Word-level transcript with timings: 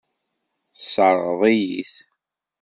Tesseṛɣeḍ-iyi-t. 0.75 1.93